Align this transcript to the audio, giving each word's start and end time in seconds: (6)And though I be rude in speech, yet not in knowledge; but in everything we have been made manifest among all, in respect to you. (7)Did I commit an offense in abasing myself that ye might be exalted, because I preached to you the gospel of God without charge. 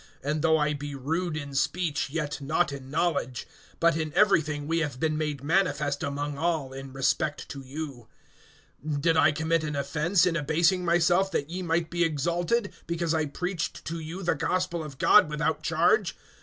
(6)And 0.23 0.41
though 0.41 0.57
I 0.57 0.73
be 0.73 0.95
rude 0.95 1.37
in 1.37 1.53
speech, 1.53 2.09
yet 2.09 2.41
not 2.41 2.71
in 2.71 2.89
knowledge; 2.89 3.47
but 3.79 3.95
in 3.95 4.11
everything 4.15 4.65
we 4.65 4.79
have 4.79 4.99
been 4.99 5.15
made 5.15 5.43
manifest 5.43 6.01
among 6.01 6.39
all, 6.39 6.73
in 6.73 6.91
respect 6.91 7.47
to 7.49 7.61
you. 7.63 8.07
(7)Did 8.83 9.15
I 9.15 9.31
commit 9.31 9.63
an 9.63 9.75
offense 9.75 10.25
in 10.25 10.35
abasing 10.35 10.83
myself 10.83 11.29
that 11.33 11.51
ye 11.51 11.61
might 11.61 11.91
be 11.91 12.03
exalted, 12.03 12.73
because 12.87 13.13
I 13.13 13.27
preached 13.27 13.85
to 13.85 13.99
you 13.99 14.23
the 14.23 14.33
gospel 14.33 14.83
of 14.83 14.97
God 14.97 15.29
without 15.29 15.61
charge. 15.61 16.15